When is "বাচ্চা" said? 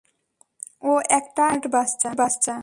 2.17-2.55